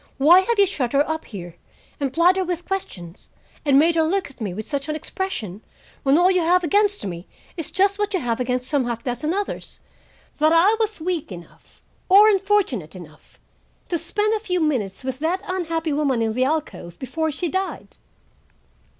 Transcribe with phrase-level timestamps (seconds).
[0.17, 1.57] Why have you shut her up here,
[1.99, 3.29] and plied her with questions,
[3.63, 5.61] and made her look at me with such an expression,
[6.01, 9.31] when all you have against me is just what you have against some half dozen
[9.31, 13.37] others,—that I was weak enough, or unfortunate enough,
[13.89, 17.97] to spend a few minutes with that unhappy woman in the alcove before she died?"